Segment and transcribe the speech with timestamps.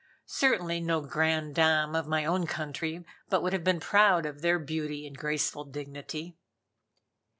[0.25, 4.57] Certainly no "grande dame" of my own country but would have been proud of their
[4.57, 6.35] beauty and graceful dignity.